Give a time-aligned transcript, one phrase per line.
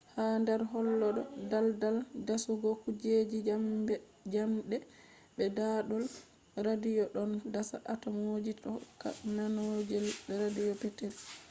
[0.15, 1.21] ha nder hollo ɗo
[1.51, 1.97] daldal
[2.27, 3.37] dasugo kujeji
[4.29, 4.77] njamɗe
[5.35, 6.03] be ɗaɗol
[6.65, 9.97] radiyo ɗon dasa atomji hokka mandolji
[10.41, 11.13] radiyo petetel